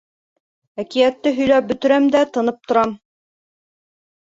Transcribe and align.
Әкиәтте 0.83 1.35
һөйләп 1.41 1.69
бөтөрәм 1.73 2.09
дә 2.17 2.23
тынып 2.39 2.67
торам. 2.73 2.97